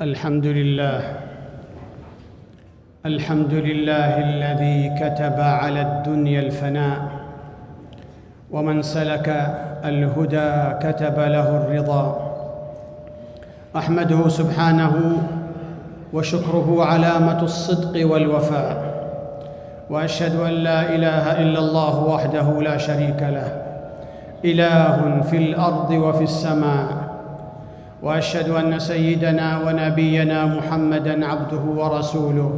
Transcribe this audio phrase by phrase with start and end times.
[0.00, 1.00] الحمد لله.
[3.06, 6.98] الحمد لله الذي كتب على الدنيا الفناء.
[8.50, 9.28] ومن سلك
[9.84, 10.52] الهدى
[10.88, 12.32] كتب له الرضا.
[13.76, 15.12] أحمده سبحانه
[16.12, 18.76] وشكره علامة الصدق والوفاء.
[19.90, 23.62] وأشهد أن لا إله إلا الله وحده لا شريك له.
[24.44, 26.99] إله في الأرض وفي السماء.
[28.02, 32.50] وأشهد أن سيدنا ونبينا محمدا عبده ورسوله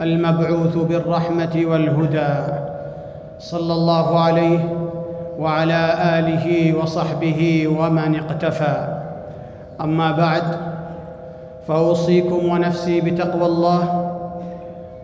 [0.00, 2.34] المبعوث بالرحمة والهدى
[3.38, 4.60] صلى الله عليه
[5.38, 5.82] وعلى
[6.18, 8.76] آله وصحبه ومن اقتفى.
[9.80, 10.42] أما بعد
[11.68, 14.08] فأوصيكم ونفسي بتقوى الله.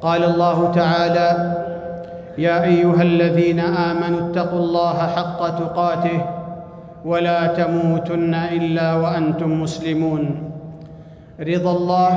[0.03, 1.55] قال الله تعالى
[2.39, 6.21] يا أيها الذين آمنوا اتقوا الله حق تقاته
[7.05, 10.23] ولا تموتن إلا وأنتم مسلمون.
[11.41, 12.13] رضا الله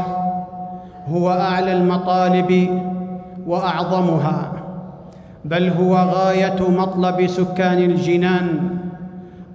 [1.07, 2.81] هو أعلى المطالب
[3.47, 4.51] وأعظمها
[5.45, 8.47] بل هو غاية مطلب سكان الجنان.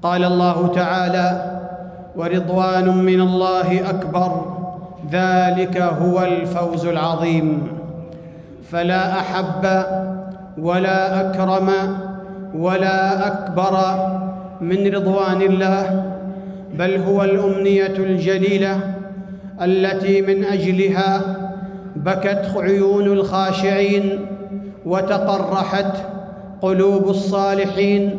[0.03, 1.29] قال الله تعالى
[2.17, 4.31] ورضوان من الله أكبر
[5.11, 7.69] ذلك هو الفوز العظيم.
[8.71, 9.65] فلا أحب
[10.59, 11.69] ولا أكرم
[12.55, 13.75] ولا أكبر
[14.61, 16.13] من رضوان الله
[16.79, 18.95] بل هو الأمنية الجليلة
[19.63, 21.37] التي من أجلها
[21.97, 24.27] بكت عيون الخاشعين
[24.87, 25.93] وتقرحت
[26.63, 28.17] قلوب الصالحين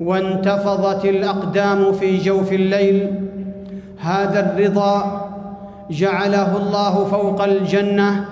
[0.00, 3.10] وانتفضت الأقدام في جوف الليل.
[3.98, 5.22] هذا الرضا
[5.90, 8.24] جعله الله فوق الجنة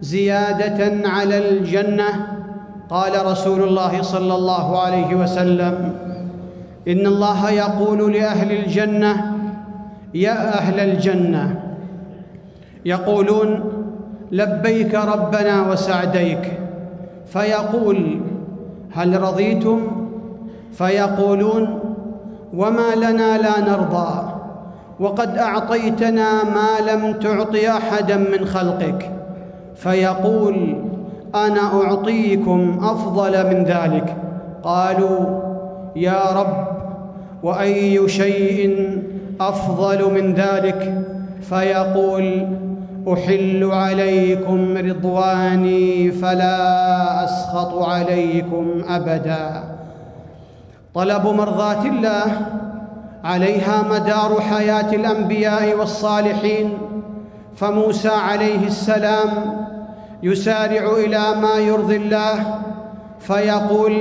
[0.00, 2.26] زيادة على الجنة
[2.90, 5.92] قال رسول الله صلى الله عليه وسلم.
[6.88, 9.32] إن الله يقول لأهل الجنة
[10.14, 11.62] يا أهل الجنة
[12.84, 13.60] يقولون
[14.32, 16.58] لبيك ربنا وسعديك.
[17.26, 18.20] فيقول
[18.92, 19.80] هل رضيتم؟
[20.72, 21.78] فيقولون
[22.54, 24.32] وما لنا لا نرضى
[25.00, 29.10] وقد أعطيتنا ما لم تعط أحدا من خلقك.
[29.74, 30.76] فيقول
[31.34, 34.16] أنا أعطيكم أفضل من ذلك.
[34.62, 35.42] قالوا
[35.96, 36.71] يا رب
[37.42, 38.98] وأي شيء
[39.40, 41.04] أفضل من ذلك
[41.48, 42.46] فيقول
[43.12, 49.64] أحل عليكم رضواني فلا أسخط عليكم أبدا.
[50.94, 52.46] طلب مرضاة الله
[53.24, 56.78] عليها مدار حياة الأنبياء والصالحين
[57.56, 59.28] فموسى عليه السلام
[60.22, 62.58] يسارع إلى ما يرضي الله
[63.20, 63.92] فيقول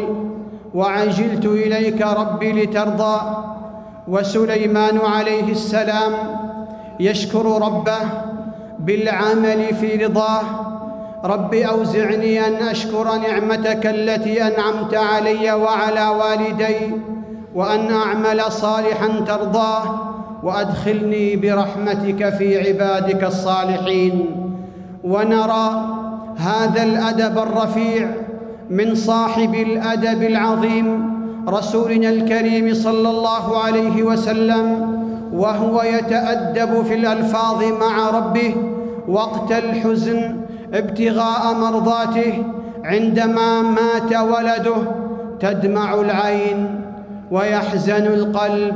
[0.74, 3.22] وعجلت إليك ربي لترضى
[4.08, 6.14] وسليمان عليه السلام
[7.00, 8.02] يشكر ربه
[8.80, 10.42] بالعمل في رضاه.
[11.24, 16.96] رب أوزعني أن أشكر نعمتك التي أنعمت علي وعلى والدي
[17.56, 19.84] وأن أعمل صالحا ترضاه
[20.44, 24.26] وأدخلني برحمتك في عبادك الصالحين.
[25.04, 25.86] ونرى
[26.38, 28.08] هذا الأدب الرفيع
[28.72, 30.88] من صاحب الأدب العظيم
[31.48, 34.66] رسولنا الكريم صلى الله عليه وسلم
[35.34, 38.56] وهو يتأدب في الألفاظ مع ربه
[39.08, 40.36] وقت الحزن
[40.74, 42.44] ابتغاء مرضاته
[42.84, 44.82] عندما مات ولده
[45.40, 46.82] تدمع العين
[47.32, 48.76] ويحزن القلب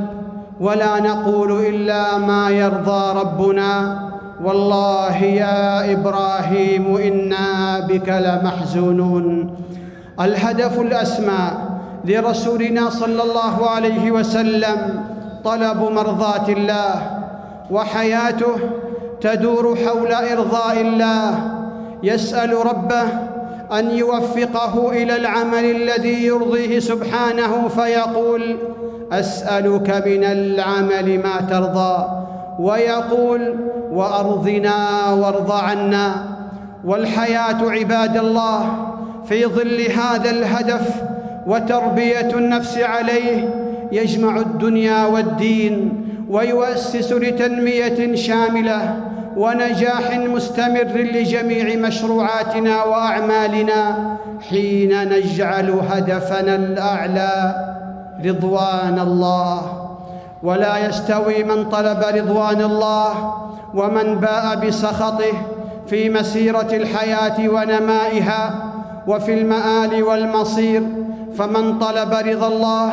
[0.60, 4.02] ولا نقول إلا ما يرضى ربنا.
[4.44, 9.50] والله يا إبراهيم إنا بك لمحزونون.
[10.20, 11.50] الهدف الأسمى
[12.04, 15.04] لرسولنا صلى الله عليه وسلم
[15.44, 17.20] طلب مرضاة الله
[17.70, 18.56] وحياته
[19.20, 21.38] تدور حول إرضاء الله.
[22.02, 23.06] يسأل ربه
[23.78, 28.56] أن يوفقه إلى العمل الذي يرضيه سبحانه فيقول
[29.12, 32.06] أسألك من العمل ما ترضى.
[32.58, 33.56] ويقول
[33.92, 36.24] وأرضنا وارض عنا.
[36.84, 38.86] والحياة عباد الله
[39.28, 41.02] في ظل هذا الهدف
[41.46, 43.48] وتربية النفس عليه
[43.92, 48.96] يجمع الدنيا والدين ويؤسس لتنمية شاملة
[49.36, 54.16] ونجاح مستمر لجميع مشروعاتنا وأعمالنا
[54.50, 57.54] حين نجعل هدفنا الأعلى
[58.24, 59.86] رضوان الله.
[60.42, 63.34] ولا يستوي من طلب رضوان الله
[63.74, 65.32] ومن باء بسخطه
[65.86, 68.54] في مسيرة الحياة ونمائها
[69.06, 70.82] وفي المآل والمصير
[71.38, 72.92] فمن طلب رضا الله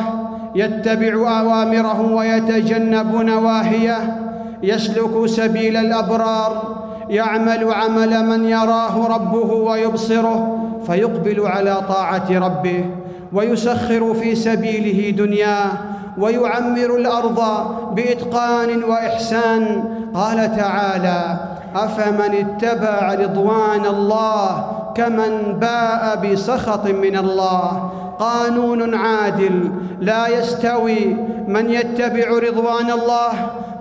[0.54, 4.20] يتبع أوامره ويتجنب نواهيه
[4.62, 6.74] يسلك سبيل الأبرار
[7.08, 12.84] يعمل عمل من يراه ربه ويبصره فيقبل على طاعة ربه
[13.32, 15.70] ويسخر في سبيله دنياه
[16.18, 17.40] ويعمر الأرض
[17.94, 19.84] بإتقان وإحسان.
[20.14, 21.38] قال تعالى
[21.76, 27.90] أفمن اتبع رضوان الله كمن باء بسخط من الله.
[28.18, 29.70] قانون عادل.
[30.00, 31.16] لا يستوي
[31.48, 33.32] من يتبع رضوان الله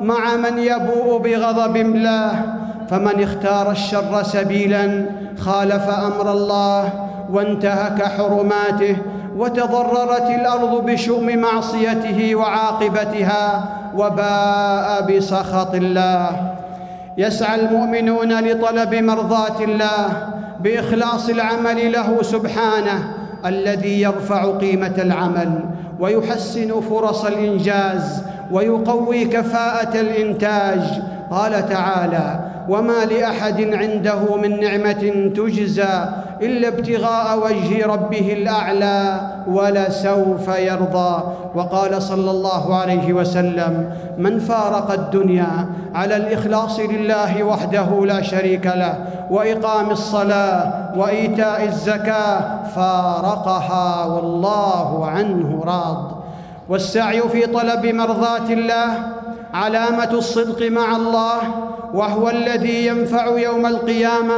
[0.02, 2.42] مع من يبوء بغضب الله.
[2.90, 5.06] فمن اختار الشر سبيلا
[5.40, 6.90] خالف أمر الله
[7.32, 8.96] وانتهك حرماته
[9.38, 13.64] وتضررت الأرض بشؤم معصيته وعاقبتها
[13.98, 16.28] وباء بسخط الله.
[17.18, 20.06] يسعى المؤمنون لطلب مرضاة الله
[20.64, 23.14] بإخلاص العمل له سبحانه
[23.46, 25.66] الذي يرفع قيمة العمل
[26.00, 30.82] ويحسن فرص الإنجاز ويقوي كفاءة الإنتاج.
[31.32, 36.06] قال تعالى وما لأحد عنده من نعمة تجزى
[36.42, 41.24] إلا ابتغاء وجه ربه الأعلى ولسوف يرضى.
[41.56, 49.06] وقال صلى الله عليه وسلم من فارق الدنيا على الإخلاص لله وحده لا شريك له
[49.30, 56.24] وإقام الصلاة وإيتاء الزكاة فارقها والله عنه راض.
[56.70, 58.88] والسعي في طلب مرضاه الله
[59.54, 61.38] علامة الصدق مع الله
[61.94, 64.38] وهو الذي ينفع يوم القيامة.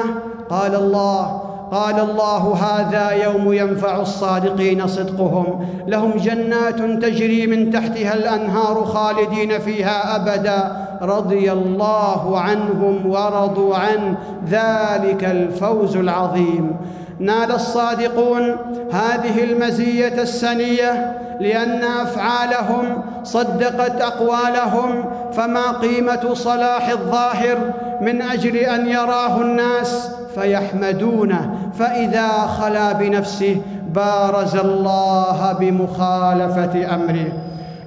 [0.50, 1.42] قال الله
[1.72, 5.66] قال الله هذا يوم ينفع الصادقين صدقهم.
[5.88, 10.86] لهم جنات تجري من تحتها الأنهار خالدين فيها أبدا.
[11.02, 14.18] رضي الله عنهم ورضوا عنه.
[14.50, 16.76] ذلك الفوز العظيم.
[17.20, 18.56] نال الصادقون
[18.92, 27.58] هذه المزية السنية لأن أفعالهم صدقت أقوالهم فما قيمة صلاح الظاهر
[28.02, 33.62] من أجل أن يراه الناس فيحمدونه فإذا خلا بنفسه
[33.96, 37.28] بارز الله بمخالفة أمره.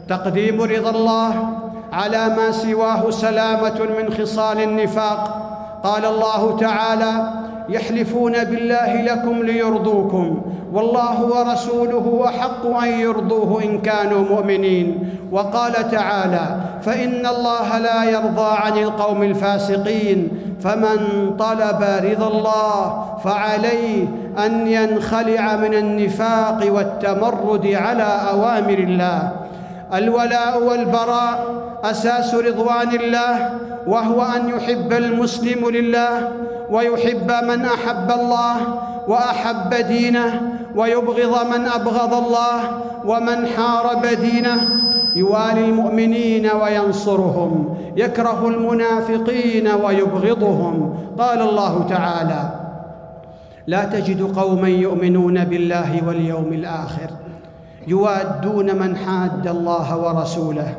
[0.08, 1.48] تقديم رضا الله
[1.92, 5.44] على ما سواه سلامة من خصال النفاق.
[5.84, 7.30] قال الله تعالى
[7.68, 10.42] يحلفون بالله لكم ليرضوكم.
[10.72, 15.10] والله ورسوله أحق أن يرضوه إن كانوا مؤمنين.
[15.32, 20.28] وقال تعالى فإن الله لا يرضى عن القوم الفاسقين.
[20.60, 20.98] فمن
[21.38, 24.04] طلب رضا الله فعليه
[24.46, 29.32] أن ينخلع من النفاق والتمرد على أوامر الله.
[29.94, 31.38] الولاء والبراء
[31.84, 33.50] أساس رضوان الله
[33.86, 36.28] وهو أن يحب المسلم لله
[36.70, 38.56] ويحب من أحب الله
[39.08, 40.42] وأحب دينه
[40.76, 42.60] ويبغض من أبغض الله
[43.04, 44.56] ومن حارب دينه.
[45.16, 50.94] يوالي المؤمنين وينصرهم يكره المنافقين ويبغضهم.
[51.18, 52.50] قال الله تعالى
[53.66, 57.10] لا تجد قوما يؤمنون بالله واليوم الآخر
[57.86, 60.74] يوادون من حاد الله ورسوله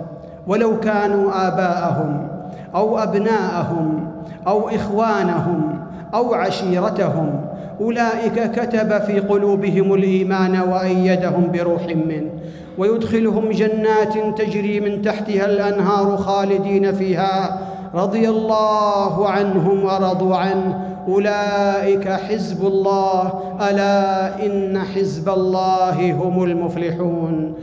[0.48, 2.28] ولو كانوا آباءهم
[2.76, 4.09] أو أبناءهم
[4.48, 5.80] أو إخوانهم
[6.14, 7.46] أو عشيرتهم
[7.82, 12.30] أولئك كتب في قلوبهم الإيمان وأيدهم بروح منه.
[12.78, 17.60] ويدخلهم جنات تجري من تحتها الأنهار خالدين فيها.
[17.96, 20.82] رضي الله عنهم ورضوا عنه.
[21.08, 23.34] أولئك حزب الله.
[23.70, 27.54] ألا إن حزب الله هم المفلحون.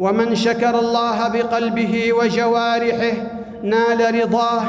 [0.00, 3.12] ومن شكر الله بقلبه وجوارحه
[3.62, 4.62] نال رضاه.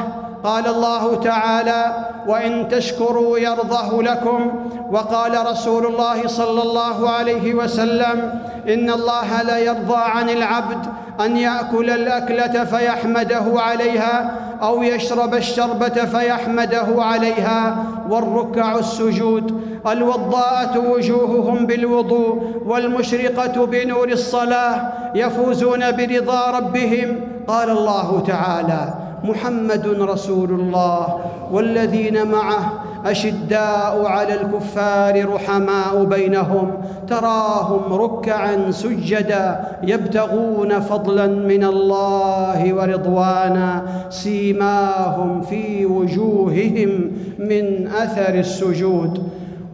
[0.44, 4.50] قال الله تعالى وإن تشكروا يرضه لكم.
[4.90, 10.86] وقال رسول الله صلى الله عليه وسلم إن الله لا يرضى عن العبد
[11.20, 17.84] أن يأكل الأكلة فيحمده عليها أو يشرب الشربة فيحمده عليها.
[18.10, 29.86] والركع السجود الوضاءة وجوههم بالوضوء والمشرقة بنور الصلاة يفوزون برضا ربهم قال الله تعالى محمد
[29.86, 31.18] رسول الله
[31.52, 32.72] والذين معه
[33.06, 36.70] أشداء على الكفار رحماء بينهم
[37.08, 49.28] تراهم ركعا سجدا يبتغون فضلا من الله ورضوانا سيماهم في وجوههم من أثر السجود.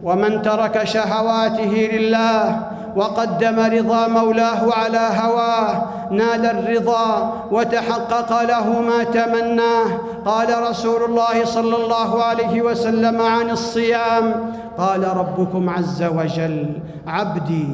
[0.05, 2.59] ومن ترك شهواته لله
[2.95, 9.87] وقدم رضا مولاه على هواه نال الرضا وتحقق له ما تمناه.
[10.25, 17.67] قال رسول الله صلى الله عليه وسلم عن الصيام قال ربكم عز وجل عبدي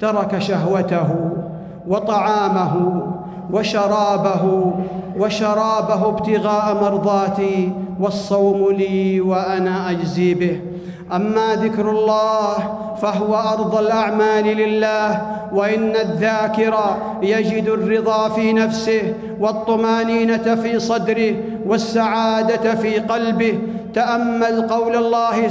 [0.00, 1.08] ترك شهوته
[1.88, 3.02] وطعامه
[3.52, 4.72] وشرابه
[5.18, 10.60] وشرابه ابتغاء مرضاتي والصوم لي وأنا أجزي به.
[11.12, 12.54] أما ذكر الله
[13.02, 16.74] فهو أرض الأعمال لله وإن الذاكر
[17.22, 21.34] يجد الرضا في نفسه والطمانينة في صدره
[21.66, 23.58] والسعادة في قلبه.
[23.94, 25.48] تأمل قول الله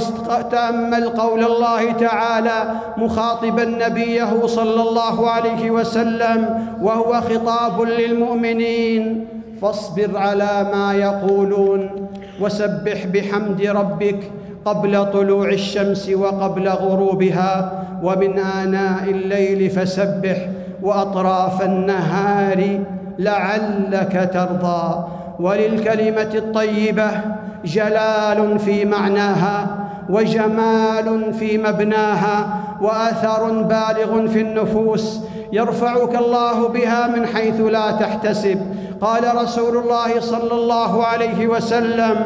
[0.50, 9.26] تأمل قول الله تعالى مخاطبا نبيه صلى الله عليه وسلم وهو خطاب للمؤمنين
[9.62, 12.08] فاصبر على ما يقولون
[12.40, 14.30] وسبح بحمد ربك
[14.64, 20.48] قبل طلوع الشمس وقبل غروبها ومن آناء الليل فسبح
[20.82, 22.80] وأطراف النهار
[23.18, 25.04] لعلك ترضى.
[25.40, 27.10] وللكلمة الطيبة
[27.64, 29.66] جلال في معناها
[30.10, 35.20] وجمال في مبناها واثر بالغ في النفوس
[35.52, 38.60] يرفعك الله بها من حيث لا تحتسب.
[39.00, 42.16] قال رسول الله صلى الله عليه وسلم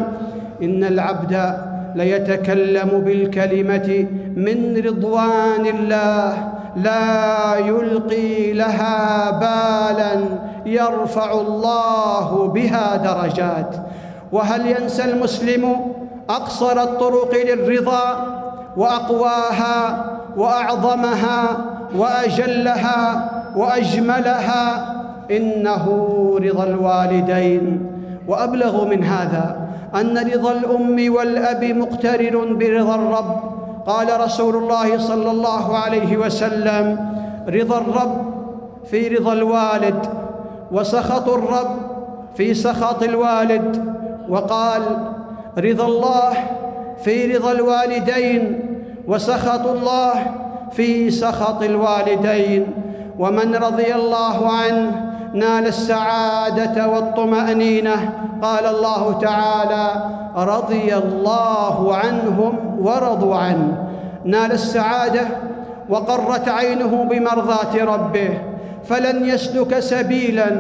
[0.63, 1.55] إن العبد
[1.95, 10.21] ليتكلم بالكلمة من رضوان الله لا يلقي لها بالا
[10.67, 13.77] يرفع الله بها درجات.
[14.33, 15.77] وهل ينسى المسلم
[16.31, 18.27] أقصر الطرق للرضا
[18.77, 20.05] وأقواها
[20.37, 21.57] وأعظمها
[21.97, 24.95] وأجلها وأجملها؟
[25.31, 25.85] إنه
[26.43, 27.94] رضا الوالدين.
[28.29, 29.57] وأبلغ من هذا
[29.95, 33.41] أن رضا الأم والأب مقترن برضا الرب.
[33.87, 37.11] قال رسول الله صلى الله عليه وسلم
[37.49, 38.35] رضا الرب
[38.91, 40.07] في رضا الوالد
[40.73, 41.77] وسخط الرب
[42.37, 43.85] في سخط الوالد.
[44.29, 44.83] وقال
[45.59, 46.33] رضا الله
[47.05, 48.61] في رضا الوالدين
[49.09, 50.13] وسخط الله
[50.73, 52.67] في سخط الوالدين.
[53.19, 57.97] ومن رضي الله عنه نال السعادة والطمأنينة.
[58.43, 59.87] قال الله تعالى
[60.37, 63.85] رضي الله عنهم ورضوا عنه.
[64.25, 65.27] نال السعادة
[65.89, 68.39] وقرت عينه بمرضاة ربه
[68.85, 70.51] فلن يسلك سبيلا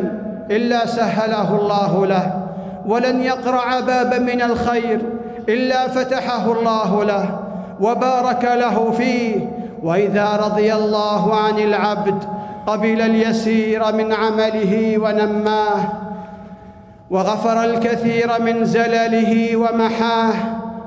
[0.50, 2.43] إلا سهله الله له
[2.87, 5.00] ولن يقرع بابا من الخير
[5.49, 7.38] إلا فتحه الله له
[7.81, 9.49] وبارك له فيه.
[9.83, 12.25] وإذا رضي الله عن العبد
[12.66, 15.83] قبل اليسير من عمله ونماه
[17.11, 20.35] وغفر الكثير من زلله ومحاه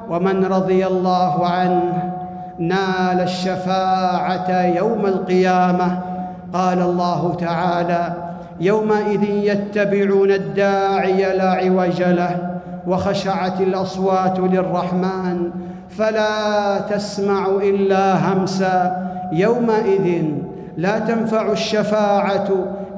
[0.09, 2.13] ومن رضي الله عنه
[2.59, 5.99] نال الشفاعة يوم القيامة.
[6.53, 8.13] قال الله تعالى
[8.59, 15.51] يومئذ يتبعون الداعي لا عوج له وخشعت الأصوات للرحمن
[15.89, 19.07] فلا تسمع إلا همسا.
[19.31, 20.23] يومئذ
[20.77, 22.49] لا تنفع الشفاعة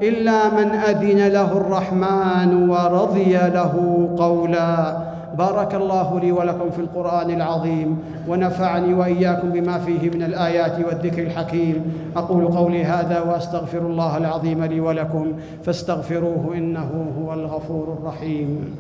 [0.02, 3.74] إلا من أذن له الرحمن ورضي له
[4.18, 4.98] قولا.
[5.38, 11.94] بارك الله لي ولكم في القرآن العظيم ونفعني وإياكم بما فيه من الآيات والذكر الحكيم.
[12.16, 15.34] أقول قولي هذا وأستغفر الله العظيم لي ولكم
[15.64, 18.76] فاستغفروه إنه هو الغفور الرحيم.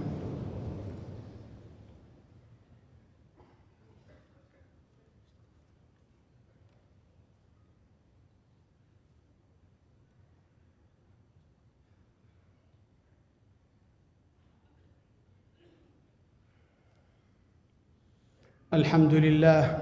[18.73, 19.77] الحمد لله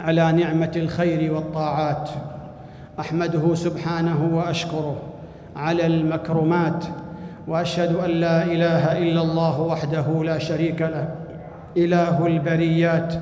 [0.00, 2.10] على نعمة الخير والطاعات
[3.00, 4.96] أحمده سبحانه وأشكره
[5.56, 6.84] على المكرمات
[7.48, 11.08] وأشهد أن لا إله إلا الله وحده لا شريك له
[11.76, 13.14] إله البريات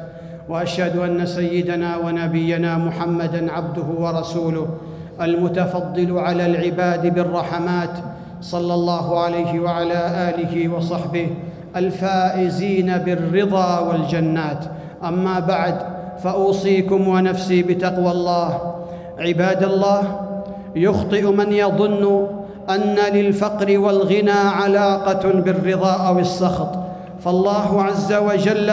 [0.48, 4.68] وأشهد أن سيدنا ونبينا محمدا عبده ورسوله
[5.20, 7.98] المتفضل على العباد بالرحمات
[8.40, 11.30] صلى الله عليه وعلى آله وصحبه
[11.76, 14.64] الفائزين بالرضا والجنات.
[15.04, 15.78] أما بعد
[16.22, 18.74] فأوصيكم ونفسي بتقوى الله.
[19.18, 20.02] عباد الله
[20.76, 22.26] يخطئ من يظن
[22.70, 26.68] أن للفقر والغنى علاقة بالرضا أو السخط.
[27.24, 28.72] فالله عز وجل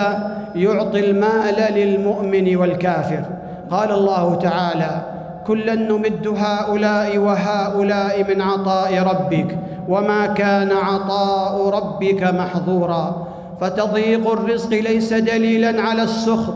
[0.56, 3.24] يعطي المال للمؤمن والكافر.
[3.72, 5.13] قال الله تعالى
[5.48, 9.60] كلا نمد هؤلاء وهؤلاء من عطاء ربك
[9.90, 13.28] وما كان عطاء ربك محظورا.
[13.62, 16.56] فتضييق الرزق ليس دليلا على السخط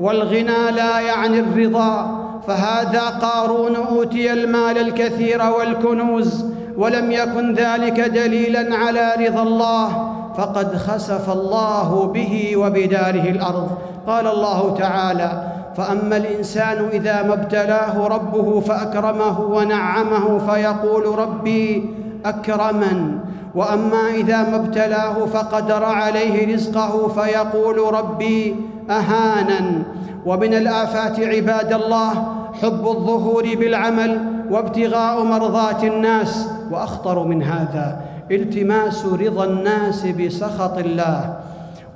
[0.00, 2.22] والغنى لا يعني الرضا.
[2.46, 6.44] فهذا قارون أوتي المال الكثير والكنوز
[6.76, 10.12] ولم يكن ذلك دليلا على رضا الله.
[10.36, 13.68] فقد خسف الله به وبداره الأرض.
[14.06, 21.90] قال الله تعالى فأما الإنسان إذا ما ابتلاه ربه فأكرمه ونعمه فيقول ربي
[22.24, 23.18] أكرمن.
[23.54, 28.56] وأما إذا ما ابتلاه فقدر عليه رزقه فيقول ربي
[28.90, 29.82] أهانن.
[30.26, 32.10] ومن الآفات عباد الله
[32.62, 36.48] حب الظهور بالعمل وابتغاء مرضات الناس.
[36.70, 41.36] وأخطر من هذا التماس رضا الناس بسخط الله.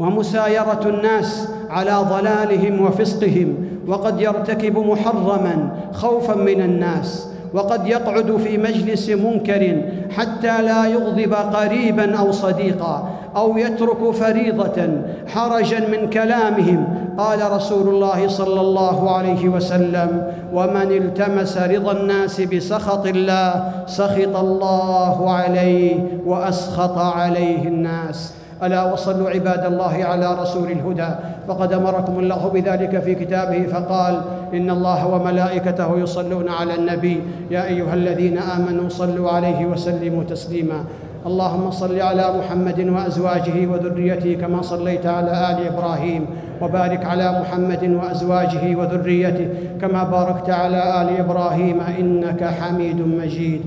[0.01, 3.55] ومسايرة الناس على ضلالهم وفسقهم
[3.87, 9.83] وقد يرتكب محرما خوفا من الناس وقد يقعد في مجلس منكر
[10.17, 14.89] حتى لا يغضب قريبا أو صديقا أو يترك فريضة
[15.27, 16.85] حرجا من كلامهم.
[17.19, 25.31] قال رسول الله صلى الله عليه وسلم ومن التمس رضا الناس بسخط الله سخط الله
[25.31, 25.95] عليه
[26.27, 28.40] وأسخط عليه الناس.
[28.63, 31.11] ألا وصلوا عباد الله على رسول الهدى.
[31.49, 34.21] فقد أمركم الله بذلك في كتابه فقال
[34.55, 37.21] إن الله وملائكته يصلون على النبي.
[37.51, 40.85] يا أيها الذين آمنوا صلوا عليه وسلموا تسليما.
[41.27, 46.27] اللهم صل على محمد وأزواجه وذريته كما صليت على آل إبراهيم.
[46.61, 49.49] وبارك على محمد وأزواجه وذريته
[49.81, 53.61] كما باركت على آل إبراهيم إنك حميد مجيد.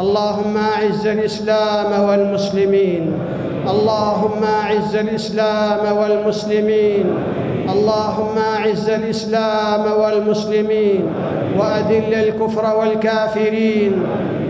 [0.00, 3.12] اللهم اعز الإسلام والمسلمين.
[3.70, 7.04] اللهم اعز الإسلام والمسلمين.
[7.68, 11.02] اللهم اعز الإسلام والمسلمين.
[11.58, 13.92] وأذل الكفر والكافرين.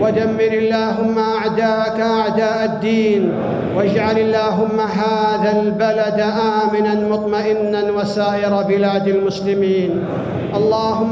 [0.01, 3.33] ودمر اللهم أعداءك أعداء الدين.
[3.77, 6.19] واجعل اللهم هذا البلد
[6.63, 10.05] آمنا مطمئنا وسائر بلاد المسلمين.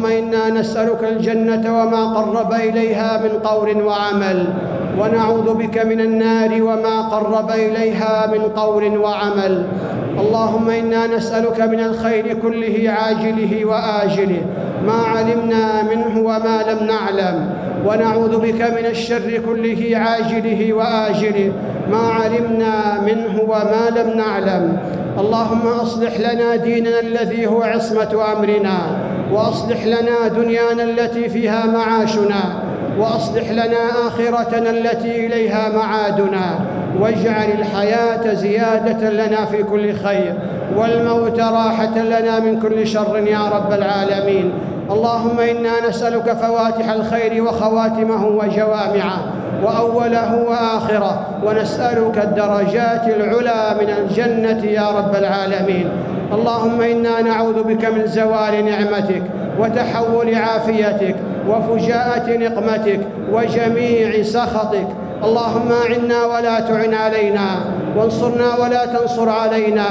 [0.00, 4.46] اللهم إنا نسألك الجنة وما قرب إليها من قول وعمل
[5.00, 9.64] ونعوذ بك من النار وما قرب إليها من قول وعمل.
[10.18, 14.42] اللهم إنا نسألك من الخير كله عاجله وآجله
[14.86, 17.50] ما علمنا منه وما لم نعلم.
[17.86, 21.52] ونعوذ بك من الشر كله عاجله وآجله
[21.90, 24.78] ما علمنا منه وما لم نعلم.
[25.18, 28.78] اللهم أصلح لنا ديننا الذي هو عصمة أمرنا.
[29.32, 32.42] وأصلح لنا دنيانا التي فيها معاشنا
[32.98, 36.60] وأصلح لنا آخرتنا التي إليها معادنا
[37.00, 40.34] واجعل الحياة زيادة لنا في كل خير
[40.76, 44.52] والموت راحة لنا من كل شر يا رب العالمين.
[44.90, 49.32] اللهم إنا نسألك فواتح الخير وخواتمه وجوامعه
[49.64, 55.88] وأوله وآخره ونسألك الدرجات العلى من الجنة يا رب العالمين.
[56.32, 59.22] اللهم إنا نعوذ بك من زوال نعمتك
[59.58, 61.16] وتحول عافيتك
[61.48, 63.00] وفجاءة نقمتك
[63.32, 64.86] وجميع سخطك
[65.24, 67.46] اللهم اعنا ولا تعن علينا
[67.96, 69.86] وانصرنا ولا تنصر علينا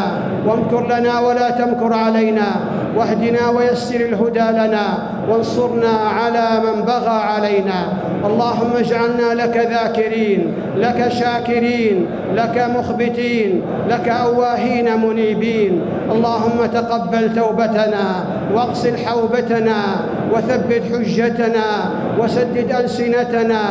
[0.47, 2.47] وامكر لنا ولا تمكر علينا
[2.95, 4.85] واهدنا ويسر الهدى لنا
[5.29, 7.79] وانصرنا على من بغى علينا.
[8.25, 15.81] اللهم اجعلنا لك ذاكرين لك شاكرين لك مخبتين لك أواهين منيبين.
[16.11, 18.05] اللهم تقبل توبتنا
[18.53, 19.79] واغسل حوبتنا
[20.33, 21.67] وثبت حجتنا
[22.19, 23.61] وسدد ألسنتنا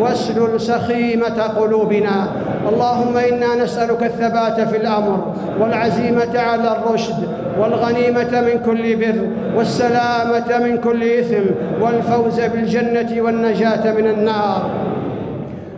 [0.00, 2.26] واسلل سخيمة قلوبنا.
[2.68, 9.18] اللهم إنا نسألك الثبات في الأمر والعزيمة على الرشد والغنيمة من كل بر
[9.56, 11.46] والسلامة من كل إثم
[11.80, 14.70] والفوز بالجنة والنجاة من النار.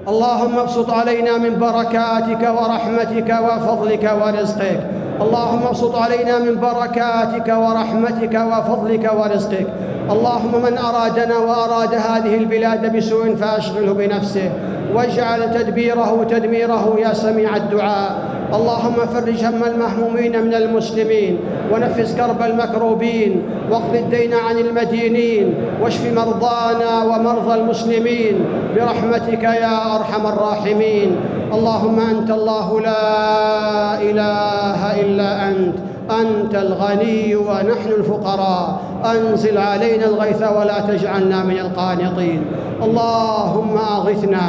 [0.08, 4.80] اللهم ابسط علينا من بركاتك ورحمتك وفضلك ورزقك.
[5.20, 9.66] اللهم ابسط علينا من بركاتك ورحمتك وفضلك ورزقك.
[10.10, 14.50] اللهم من أرادنا وأراد هذه البلاد بسوء فأشغله بنفسه
[14.94, 18.34] واجعل تدبيره تدميره يا سميع الدعاء.
[18.54, 21.38] اللهم فرج هم المهمومين من المسلمين
[21.72, 28.34] ونفس كرب المكروبين واقض الدين عن المدينين واشف مرضانا ومرضى المسلمين
[28.76, 31.16] برحمتك يا أرحم الراحمين.
[31.52, 35.93] اللهم أنت الله لا إله إلا أنت.
[36.10, 38.80] أنت الغني ونحن الفقراء.
[39.04, 42.44] أنزل علينا الغيث ولا تجعلنا من القانطين.
[42.82, 44.46] اللهم أغثنا.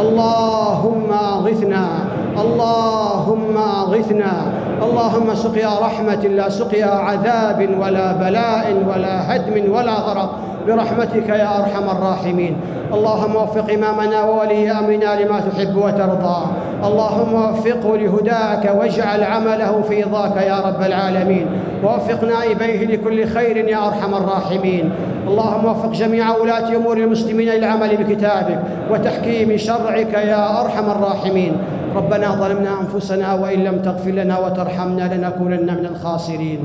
[0.00, 1.86] اللهم أغثنا.
[2.40, 4.32] اللهم أغثنا.
[4.82, 10.30] اللهم سقيا رحمة لا سقيا عذاب ولا بلاء ولا هدم ولا غرق.
[10.66, 12.56] برحمتك يا أرحم الراحمين.
[12.94, 16.40] اللهم وفق إمامنا وولي أمرنا لما تحب وترضى.
[16.84, 21.46] اللهم وفقه لهداك واجعل عمله في رضاك يا رب العالمين.
[21.84, 24.90] ووفق نائبيه لكل خير يا أرحم الراحمين.
[25.28, 31.52] اللهم وفق جميع ولاة أمور المسلمين للعمل بكتابك وتحكيم شرعك يا أرحم الراحمين.
[31.96, 36.60] ربنا ظلمنا أنفسنا وإن لم تغفر لنا وترحمنا لنكونن من الخاسرين.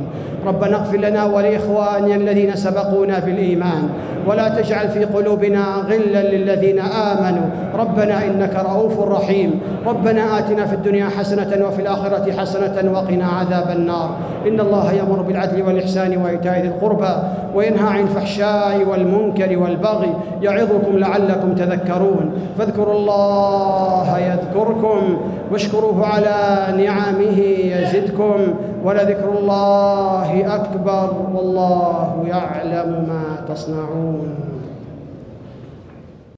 [0.47, 3.89] ربنا اغفر لنا ولإخواننا الذين سبقونا بالإيمان.
[4.27, 7.47] ولا تجعل في قلوبنا غلا للذين آمنوا.
[7.79, 9.59] ربنا إنك رؤوف رحيم.
[9.87, 14.09] ربنا آتنا في الدنيا حسنة وفي الآخرة حسنة وقنا عذاب النار.
[14.47, 17.13] إن الله يأمر بالعدل والإحسان وإيتاء ذي القربى
[17.55, 22.31] وينهى عن الفحشاء والمنكر والبغي يعظكم لعلكم تذكرون.
[22.57, 25.17] فاذكروا الله يذكركم.
[25.51, 34.35] واشكروه على نعمه يزدكم ولذكر الله أكبر والله يعلم ما تصنعون.